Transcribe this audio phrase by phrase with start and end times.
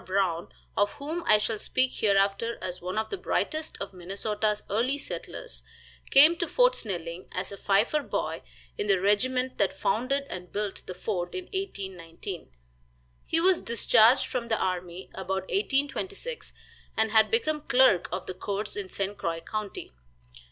[0.03, 4.97] Brown, of whom I shall speak hereafter as one of the brightest of Minnesota's early
[4.97, 5.61] settlers,
[6.09, 8.41] came to Fort Snelling as a fifer boy
[8.79, 12.49] in the regiment that founded and built the fort in 1819.
[13.27, 16.51] He was discharged from the army about 1826,
[16.97, 19.15] and had become clerk of the courts in St.
[19.15, 19.91] Croix county.